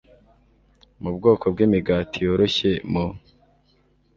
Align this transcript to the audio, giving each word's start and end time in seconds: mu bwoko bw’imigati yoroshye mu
mu 1.01 1.09
bwoko 1.15 1.45
bw’imigati 1.53 2.17
yoroshye 2.25 2.71
mu 2.91 3.05